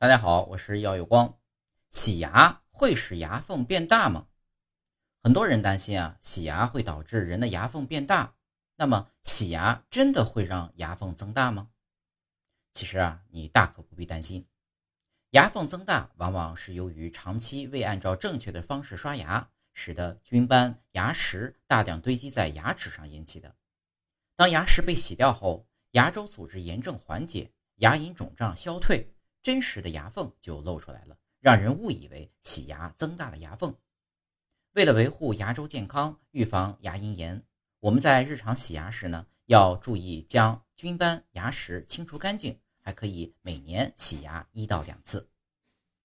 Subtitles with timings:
[0.00, 1.40] 大家好，我是耀有光。
[1.90, 4.28] 洗牙会使牙缝变大吗？
[5.24, 8.36] 很多人担心啊，洗牙会导致人的牙缝变大。
[8.76, 11.70] 那么，洗牙真的会让牙缝增大吗？
[12.72, 14.46] 其实啊，你大可不必担心。
[15.30, 23.56] 牙缝增大往往是由于长期未按照正确的方式刷牙，使得菌斑、牙石大量堆积在牙齿上引起的。
[24.36, 29.12] 当牙石被洗掉后，牙周组织炎症缓解，牙龈肿胀消退。
[29.48, 33.74] 真实的牙缝就露出来了，让人误以为洗牙增大了牙缝。
[34.74, 37.42] 为了维护牙周健康，预防牙龈炎，
[37.80, 45.30] 我们在日常洗牙时呢，要注意将菌斑、牙石清除干净，还可以每年洗牙一到两次。